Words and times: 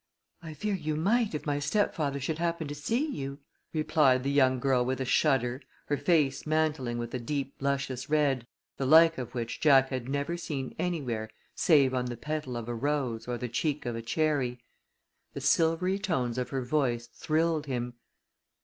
"I 0.41 0.55
fear 0.55 0.73
you 0.73 0.95
might 0.95 1.35
if 1.35 1.45
my 1.45 1.59
stepfather 1.59 2.19
should 2.19 2.39
happen 2.39 2.67
to 2.67 2.73
see 2.73 3.05
you," 3.07 3.37
replied 3.71 4.23
the 4.23 4.35
girl 4.59 4.83
with 4.83 4.99
a 4.99 5.05
shudder, 5.05 5.61
her 5.89 5.95
face 5.97 6.47
mantling 6.47 6.97
with 6.97 7.13
a 7.13 7.19
deep 7.19 7.53
luscious 7.59 8.09
red, 8.09 8.47
the 8.77 8.87
like 8.87 9.19
of 9.19 9.35
which 9.35 9.61
Jack 9.61 9.89
had 9.89 10.09
never 10.09 10.37
seen 10.37 10.73
anywhere 10.79 11.29
save 11.53 11.93
on 11.93 12.05
the 12.05 12.17
petal 12.17 12.57
of 12.57 12.67
a 12.67 12.73
rose 12.73 13.27
or 13.27 13.37
the 13.37 13.47
cheek 13.47 13.85
of 13.85 13.95
a 13.95 14.01
cherry. 14.01 14.63
The 15.35 15.41
silvery 15.41 15.99
tones 15.99 16.39
of 16.39 16.49
her 16.49 16.63
voice 16.65 17.05
thrilled 17.05 17.67
him. 17.67 17.93